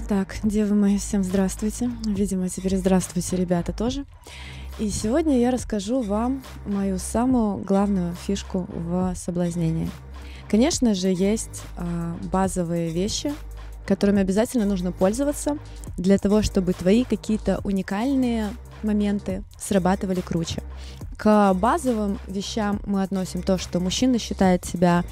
[0.00, 1.90] Итак, девы мои, всем здравствуйте.
[2.06, 4.04] Видимо, теперь здравствуйте, ребята, тоже.
[4.78, 9.90] И сегодня я расскажу вам мою самую главную фишку в соблазнении.
[10.48, 13.34] Конечно же, есть э, базовые вещи,
[13.88, 15.58] которыми обязательно нужно пользоваться
[15.96, 18.50] для того, чтобы твои какие-то уникальные
[18.84, 20.62] моменты срабатывали круче.
[21.16, 25.04] К базовым вещам мы относим то, что мужчина считает себя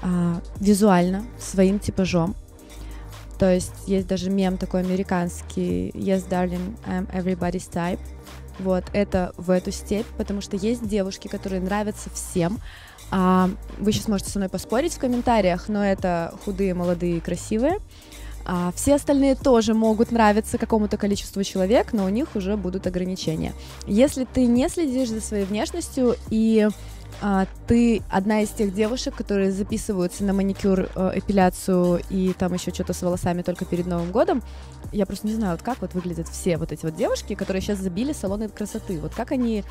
[0.00, 2.36] а, визуально своим типажом.
[3.38, 8.00] То есть есть даже мем такой американский «Yes, darling, I'm everybody's type».
[8.58, 12.58] Вот, это в эту степь, потому что есть девушки, которые нравятся всем.
[13.10, 13.48] А,
[13.78, 17.78] вы сейчас можете со мной поспорить в комментариях, но это худые, молодые, красивые.
[18.44, 23.52] А все остальные тоже могут нравиться какому-то количеству человек, но у них уже будут ограничения.
[23.86, 26.68] Если ты не следишь за своей внешностью и
[27.20, 32.72] а, ты одна из тех девушек, которые записываются на маникюр, э, эпиляцию и там еще
[32.72, 34.42] что-то с волосами только перед Новым годом.
[34.92, 37.78] Я просто не знаю, вот как вот выглядят все вот эти вот девушки, которые сейчас
[37.78, 39.00] забили салоны красоты.
[39.00, 39.64] Вот как они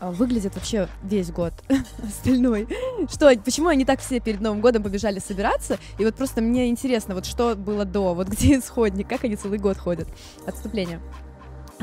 [0.00, 1.52] а, выглядят вообще весь год
[2.02, 2.66] остальной.
[3.08, 5.78] Что, почему они так все перед Новым годом побежали собираться?
[5.98, 9.58] И вот просто мне интересно, вот что было до, вот где исходник, как они целый
[9.58, 10.08] год ходят.
[10.46, 11.00] Отступление.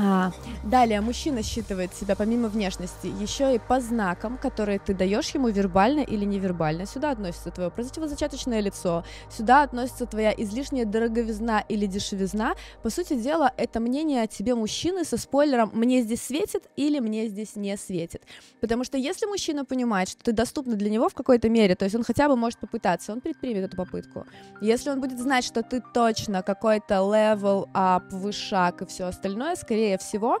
[0.00, 0.30] А,
[0.62, 6.00] далее, мужчина считывает себя помимо внешности еще и по знакам, которые ты даешь ему вербально
[6.00, 6.86] или невербально.
[6.86, 12.54] Сюда относится твое противозачаточное лицо, сюда относится твоя излишняя дороговизна или дешевизна.
[12.84, 17.26] По сути дела, это мнение о тебе мужчины со спойлером «мне здесь светит» или «мне
[17.26, 18.22] здесь не светит».
[18.60, 21.96] Потому что если мужчина понимает, что ты доступна для него в какой-то мере, то есть
[21.96, 24.26] он хотя бы может попытаться, он предпримет эту попытку.
[24.60, 29.87] Если он будет знать, что ты точно какой-то level up, вышаг и все остальное, скорее
[29.88, 30.38] скорее всего,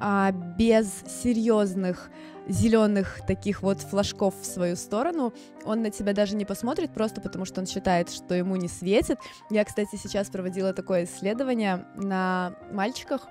[0.00, 2.10] а, без серьезных
[2.48, 5.34] зеленых таких вот флажков в свою сторону,
[5.66, 9.18] он на тебя даже не посмотрит, просто потому что он считает, что ему не светит.
[9.50, 13.28] Я, кстати, сейчас проводила такое исследование на мальчиках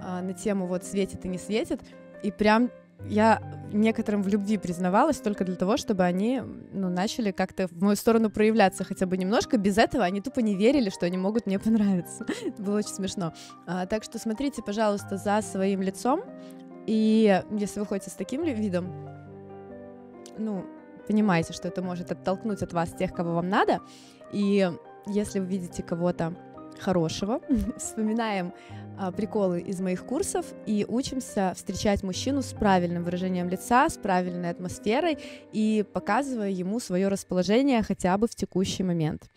[0.00, 1.82] а, на тему вот светит и не светит,
[2.22, 2.70] и прям
[3.04, 3.40] я
[3.72, 6.42] некоторым в любви признавалась только для того, чтобы они
[6.72, 9.58] ну, начали как-то в мою сторону проявляться хотя бы немножко.
[9.58, 12.24] Без этого они тупо не верили, что они могут мне понравиться.
[12.46, 13.32] Это было очень смешно.
[13.66, 16.22] А, так что смотрите, пожалуйста, за своим лицом.
[16.86, 18.92] И если вы ходите с таким видом,
[20.38, 20.64] ну,
[21.06, 23.80] понимаете, что это может оттолкнуть от вас тех, кого вам надо.
[24.32, 24.70] И
[25.06, 26.34] если вы видите кого-то
[26.78, 27.40] хорошего,
[27.78, 28.52] вспоминаем
[29.16, 35.18] приколы из моих курсов и учимся встречать мужчину с правильным выражением лица, с правильной атмосферой
[35.52, 39.30] и показывая ему свое расположение хотя бы в текущий момент.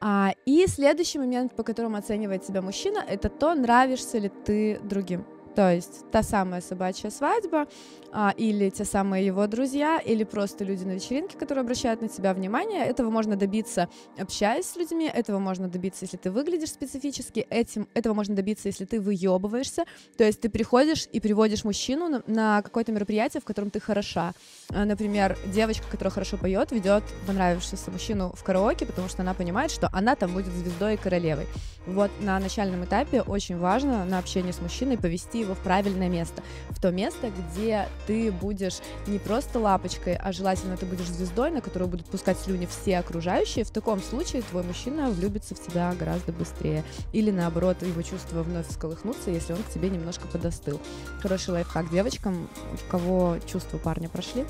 [0.00, 5.26] А, и следующий момент, по которому оценивает себя мужчина, это то, нравишься ли ты другим.
[5.54, 7.66] То есть та самая собачья свадьба,
[8.12, 12.32] а, или те самые его друзья, или просто люди на вечеринке, которые обращают на тебя
[12.32, 12.84] внимание.
[12.84, 13.88] Этого можно добиться,
[14.18, 18.84] общаясь с людьми, этого можно добиться, если ты выглядишь специфически, этим, этого можно добиться, если
[18.84, 19.84] ты выебываешься.
[20.16, 24.32] То есть ты приходишь и приводишь мужчину на, на какое-то мероприятие, в котором ты хороша.
[24.70, 29.70] А, например, девочка, которая хорошо поет, ведет понравившегося мужчину в караоке, потому что она понимает,
[29.70, 31.46] что она там будет звездой и королевой.
[31.86, 36.42] Вот на начальном этапе очень важно на общение с мужчиной повести его в правильное место,
[36.70, 41.60] в то место, где ты будешь не просто лапочкой, а желательно ты будешь звездой, на
[41.60, 43.64] которую будут пускать слюни все окружающие.
[43.64, 46.84] В таком случае твой мужчина влюбится в тебя гораздо быстрее.
[47.12, 50.80] Или наоборот, его чувства вновь всколыхнутся, если он к тебе немножко подостыл.
[51.20, 54.44] Хороший лайфхак девочкам, у кого чувства парня прошли,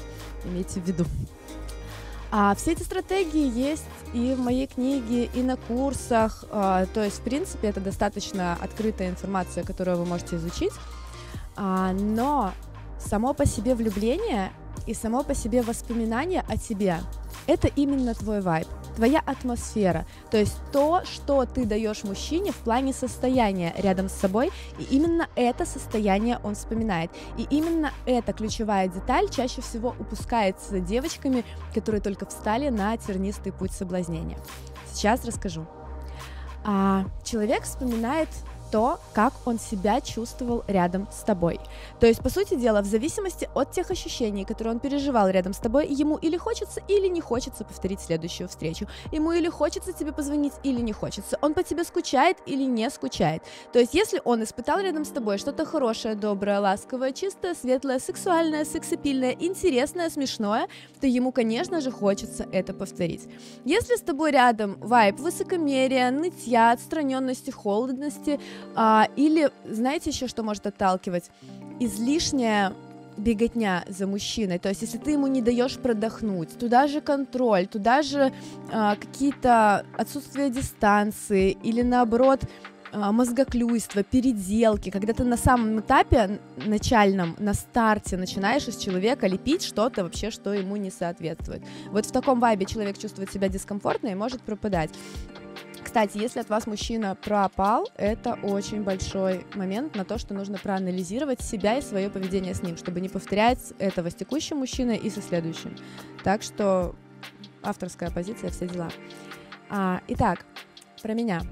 [0.45, 1.05] имейте в виду.
[2.31, 6.45] А все эти стратегии есть и в моей книге, и на курсах.
[6.51, 10.73] А, то есть, в принципе, это достаточно открытая информация, которую вы можете изучить.
[11.57, 12.53] А, но
[12.99, 14.53] само по себе влюбление
[14.87, 16.99] и само по себе воспоминание о тебе—
[17.47, 22.93] это именно твой вайб твоя атмосфера, то есть то, что ты даешь мужчине в плане
[22.93, 27.13] состояния рядом с собой, и именно это состояние он вспоминает.
[27.37, 33.71] И именно эта ключевая деталь чаще всего упускается девочками, которые только встали на тернистый путь
[33.71, 34.39] соблазнения.
[34.93, 35.65] Сейчас расскажу.
[36.65, 38.29] А, человек вспоминает
[38.71, 41.61] то, как он себя чувствовал рядом с тобой.
[42.01, 45.59] То есть, по сути дела, в зависимости от тех ощущений, которые он переживал рядом с
[45.59, 48.87] тобой, ему или хочется, или не хочется повторить следующую встречу.
[49.13, 51.39] Ему или хочется тебе позвонить, или не хочется.
[51.41, 53.43] Он по тебе скучает или не скучает.
[53.73, 58.65] То есть, если он испытал рядом с тобой что-то хорошее, доброе, ласковое, чистое, светлое, сексуальное,
[58.65, 60.69] сексапильное, интересное, смешное,
[61.01, 63.29] то ему, конечно же, хочется это повторить.
[63.65, 68.41] Если с тобой рядом вайп высокомерия, нытья, отстраненности, холодности,
[68.75, 71.31] а, или, знаете еще, что может отталкивать?
[71.81, 72.73] Излишняя
[73.17, 74.59] беготня за мужчиной.
[74.59, 78.33] То есть, если ты ему не даешь продохнуть, туда же контроль, туда же
[78.73, 82.41] а, какие-то отсутствие дистанции, или наоборот,
[82.93, 89.63] а, мозгоклюйство, переделки, когда ты на самом этапе начальном, на старте начинаешь из человека лепить
[89.63, 91.63] что-то вообще, что ему не соответствует.
[91.91, 94.91] Вот в таком вайбе человек чувствует себя дискомфортно и может пропадать.
[95.83, 101.41] Кстати, если от вас мужчина пропал, это очень большой момент на то, что нужно проанализировать
[101.41, 105.23] себя и свое поведение с ним, чтобы не повторять этого с текущим мужчиной и со
[105.23, 105.77] следующим.
[106.25, 106.95] Так что
[107.63, 108.91] авторская позиция, все дела.
[109.71, 110.45] А, итак,
[111.03, 111.43] про меня.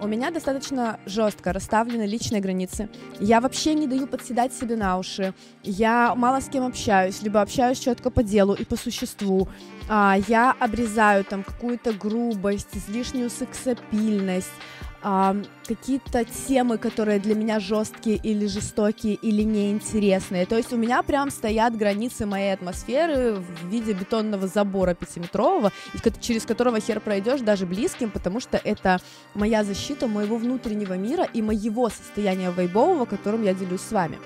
[0.00, 2.88] У меня достаточно жестко расставлены личные границы.
[3.18, 5.34] Я вообще не даю подседать себе на уши.
[5.64, 9.48] Я мало с кем общаюсь, либо общаюсь четко по делу и по существу.
[9.88, 14.52] А, я обрезаю там какую-то грубость, излишнюю сексапильность
[15.00, 15.36] а,
[15.66, 20.44] какие-то темы, которые для меня жесткие или жестокие или неинтересные.
[20.46, 25.72] То есть у меня прям стоят границы моей атмосферы в виде бетонного забора пятиметрового,
[26.20, 29.00] через которого хер пройдешь даже близким, потому что это
[29.34, 34.18] моя защита моего внутреннего мира и моего состояния вайбового, которым я делюсь с вами.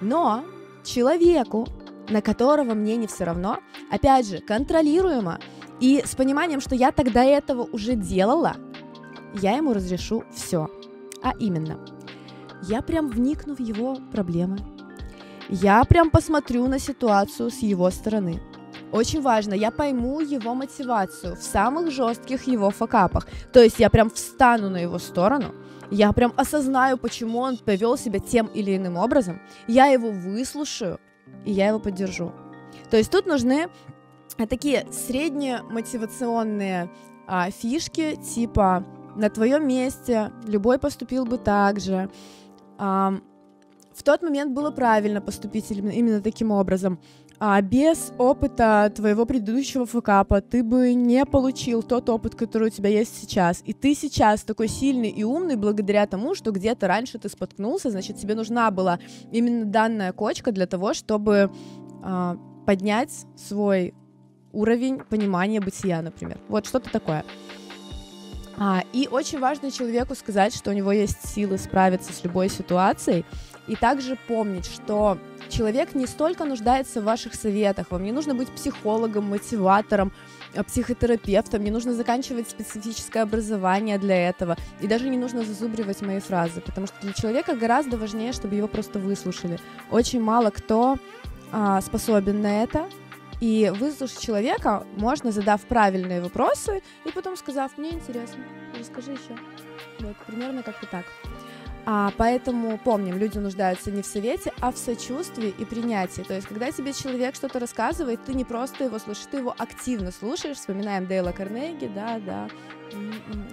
[0.00, 0.44] Но
[0.82, 1.66] человеку,
[2.08, 3.58] на которого мне не все равно,
[3.90, 5.40] опять же, контролируемо,
[5.78, 8.56] и с пониманием, что я тогда этого уже делала,
[9.40, 10.68] я ему разрешу все.
[11.22, 11.78] А именно,
[12.62, 14.58] я прям вникну в его проблемы.
[15.48, 18.40] Я прям посмотрю на ситуацию с его стороны.
[18.92, 23.26] Очень важно, я пойму его мотивацию в самых жестких его факапах.
[23.52, 25.54] То есть я прям встану на его сторону,
[25.90, 30.98] я прям осознаю, почему он повел себя тем или иным образом, я его выслушаю,
[31.44, 32.32] и я его поддержу.
[32.90, 33.68] То есть тут нужны
[34.48, 36.90] такие средние мотивационные
[37.26, 38.84] а, фишки, типа
[39.16, 42.10] на твоем месте любой поступил бы так же.
[42.78, 43.14] А,
[43.94, 46.98] в тот момент было правильно поступить именно, именно таким образом.
[47.38, 52.88] А без опыта твоего предыдущего факапа ты бы не получил тот опыт, который у тебя
[52.88, 53.62] есть сейчас.
[53.66, 58.16] И ты сейчас такой сильный и умный благодаря тому, что где-то раньше ты споткнулся, значит,
[58.16, 58.98] тебе нужна была
[59.32, 61.50] именно данная кочка для того, чтобы
[62.02, 63.92] а, поднять свой
[64.52, 66.38] уровень понимания бытия, например.
[66.48, 67.22] Вот что-то такое.
[68.58, 73.24] А, и очень важно человеку сказать, что у него есть силы справиться с любой ситуацией,
[73.66, 75.18] и также помнить, что
[75.48, 80.12] человек не столько нуждается в ваших советах, вам не нужно быть психологом, мотиватором,
[80.54, 86.20] а, психотерапевтом, не нужно заканчивать специфическое образование для этого, и даже не нужно зазубривать мои
[86.20, 89.58] фразы, потому что для человека гораздо важнее, чтобы его просто выслушали.
[89.90, 90.96] Очень мало кто
[91.52, 92.86] а, способен на это,
[93.40, 98.44] и выслушать человека можно, задав правильные вопросы, и потом сказав, мне интересно,
[98.78, 99.36] расскажи еще.
[100.00, 101.04] Вот, примерно как-то так.
[101.88, 106.22] А, поэтому помним, люди нуждаются не в совете, а в сочувствии и принятии.
[106.22, 110.10] То есть, когда тебе человек что-то рассказывает, ты не просто его слушаешь, ты его активно
[110.10, 110.56] слушаешь.
[110.56, 112.48] Вспоминаем Дейла Карнеги, да, да.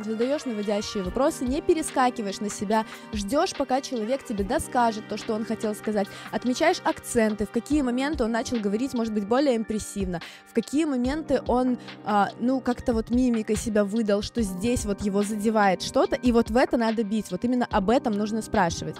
[0.03, 5.45] Задаешь наводящие вопросы, не перескакиваешь на себя, ждешь, пока человек тебе доскажет то, что он
[5.45, 10.53] хотел сказать, отмечаешь акценты, в какие моменты он начал говорить, может быть, более импрессивно, в
[10.53, 15.81] какие моменты он, а, ну, как-то вот мимикой себя выдал, что здесь вот его задевает
[15.81, 18.97] что-то, и вот в это надо бить, вот именно об этом нужно спрашивать.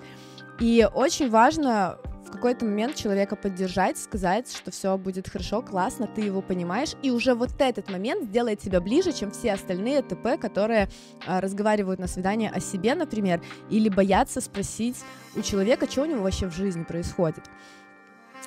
[0.59, 1.97] И очень важно
[2.33, 7.35] какой-то момент человека поддержать, сказать, что все будет хорошо, классно, ты его понимаешь, и уже
[7.35, 10.89] вот этот момент сделает тебя ближе, чем все остальные ТП, которые
[11.25, 14.97] а, разговаривают на свидании о себе, например, или боятся спросить
[15.35, 17.43] у человека, что у него вообще в жизни происходит.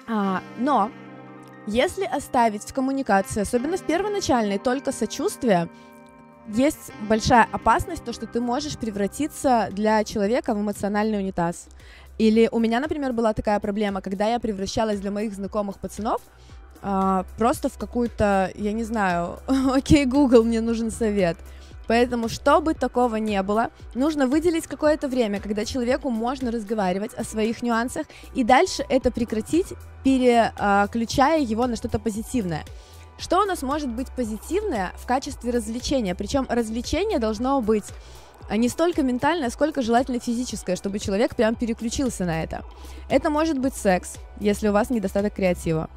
[0.08, 0.90] А, но
[1.66, 5.68] если оставить в коммуникации, особенно в первоначальной, только сочувствие,
[6.48, 11.68] есть большая опасность, то, что ты можешь превратиться для человека в эмоциональный унитаз.
[12.18, 16.20] Или у меня, например, была такая проблема, когда я превращалась для моих знакомых пацанов
[16.82, 19.38] а, просто в какую-то, я не знаю,
[19.74, 21.36] окей, Google, мне нужен совет.
[21.86, 27.62] Поэтому, чтобы такого не было, нужно выделить какое-то время, когда человеку можно разговаривать о своих
[27.62, 32.64] нюансах, и дальше это прекратить, переключая его на что-то позитивное.
[33.18, 36.14] Что у нас может быть позитивное в качестве развлечения?
[36.14, 37.86] Причем развлечение должно быть
[38.48, 42.62] а не столько ментальное, сколько желательно физическое, чтобы человек прям переключился на это.
[43.08, 45.88] Это может быть секс, если у вас недостаток креатива.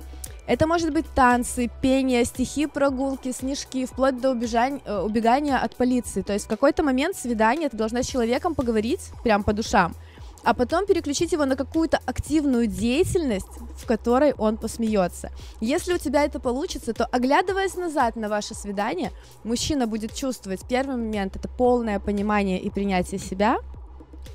[0.47, 6.23] Это может быть танцы, пение, стихи, прогулки, снежки, вплоть до убежань, э, убегания от полиции.
[6.23, 9.95] То есть в какой-то момент свидания ты должна с человеком поговорить прям по душам–
[10.43, 15.31] а потом переключить его на какую-то активную деятельность, в которой он посмеется.
[15.59, 19.11] Если у тебя это получится, то оглядываясь назад на ваше свидание,
[19.43, 23.57] мужчина будет чувствовать первый момент это полное понимание и принятие себя.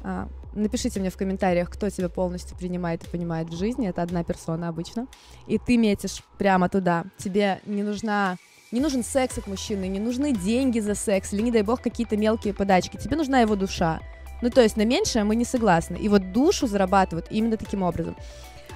[0.03, 3.89] А, напишите мне в комментариях, кто тебя полностью принимает и понимает в жизни.
[3.89, 5.07] Это одна персона обычно.
[5.47, 7.05] И ты метишь прямо туда.
[7.19, 8.37] Тебе не нужна
[8.73, 12.17] не нужен секс от мужчины, не нужны деньги за секс, или, не дай бог, какие-то
[12.17, 12.97] мелкие подачки.
[12.97, 14.01] Тебе нужна его душа
[14.45, 15.97] Ну, то есть на меньшее мы не согласны.
[15.97, 18.15] И вот душу зарабатывают именно таким образом.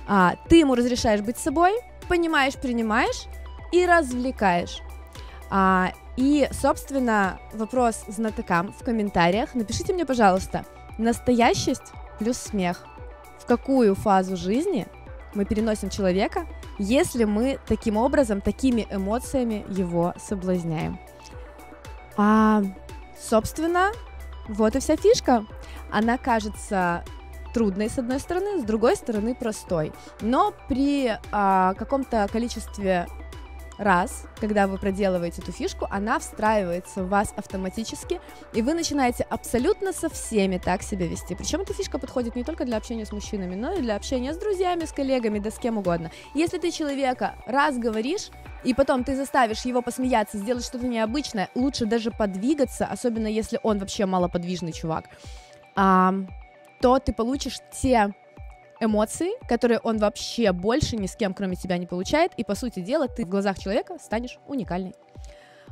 [0.06, 1.72] А, ты ему разрешаешь быть собой,
[2.08, 3.26] понимаешь, принимаешь
[3.70, 4.80] и развлекаешь.
[5.50, 9.54] А, и, собственно, вопрос знатокам в комментариях.
[9.54, 10.64] Напишите мне, пожалуйста,
[10.96, 12.86] настоящесть плюс смех.
[13.38, 14.86] В какую фазу жизни
[15.34, 16.46] мы переносим человека,
[16.78, 20.98] если мы таким образом, такими эмоциями его соблазняем.
[22.16, 22.62] А,
[23.20, 23.92] собственно,
[24.48, 25.44] вот и вся фишка.
[25.90, 27.04] Она кажется
[27.54, 29.92] трудной с одной стороны, с другой стороны простой.
[30.20, 33.06] Но при а, каком-то количестве
[33.78, 38.20] раз, когда вы проделываете эту фишку, она встраивается в вас автоматически,
[38.52, 41.34] и вы начинаете абсолютно со всеми так себя вести.
[41.34, 44.36] Причем эта фишка подходит не только для общения с мужчинами, но и для общения с
[44.36, 46.10] друзьями, с коллегами, да с кем угодно.
[46.34, 48.30] Если ты человека раз говоришь,
[48.64, 53.78] и потом ты заставишь его посмеяться, сделать что-то необычное, лучше даже подвигаться, особенно если он
[53.78, 55.04] вообще малоподвижный чувак,
[56.80, 58.14] то ты получишь те
[58.80, 62.80] эмоции, которые он вообще больше ни с кем, кроме тебя, не получает, и, по сути
[62.80, 64.94] дела, ты в глазах человека станешь уникальной.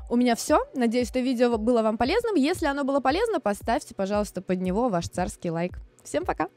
[0.09, 0.65] У меня все.
[0.75, 2.37] Надеюсь, это видео было вам полезным.
[2.37, 5.79] Если оно было полезно, поставьте, пожалуйста, под него ваш царский лайк.
[6.05, 6.49] Всем пока!